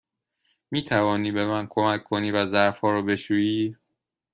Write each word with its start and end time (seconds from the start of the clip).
می 0.71 0.83
توانی 0.83 1.31
به 1.31 1.45
من 1.45 1.67
کمک 1.69 2.03
کنی 2.03 2.31
و 2.31 2.45
ظرف 2.45 2.79
ها 2.79 2.91
را 2.91 3.01
بشویی؟ 3.01 3.75